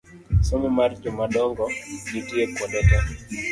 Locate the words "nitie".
2.11-2.43